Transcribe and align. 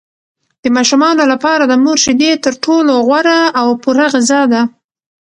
د 0.63 0.65
ماشومانو 0.75 1.23
لپاره 1.31 1.63
د 1.65 1.73
مور 1.83 1.97
شیدې 2.05 2.31
تر 2.43 2.53
ټولو 2.65 2.93
غوره 3.07 3.39
او 3.59 3.67
پوره 3.83 4.07
غذا 4.13 4.41
ده. 4.53 4.61